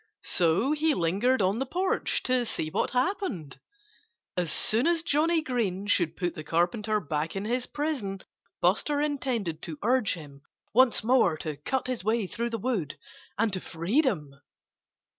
[0.23, 3.59] So he lingered on the porch to see what happened.
[4.35, 8.21] As soon as Johnnie Green should put the Carpenter back in his prison
[8.61, 10.41] Buster intended to urge him
[10.73, 12.97] once more to cut his way through the wood
[13.37, 14.33] and to freedom.